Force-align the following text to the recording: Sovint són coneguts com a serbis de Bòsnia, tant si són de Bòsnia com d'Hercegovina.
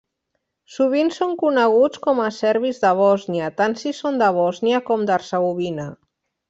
Sovint 0.77 1.11
són 1.17 1.35
coneguts 1.41 2.01
com 2.07 2.23
a 2.25 2.31
serbis 2.39 2.81
de 2.87 2.95
Bòsnia, 3.03 3.53
tant 3.63 3.79
si 3.85 3.97
són 4.03 4.21
de 4.25 4.35
Bòsnia 4.41 4.85
com 4.93 5.09
d'Hercegovina. 5.13 5.91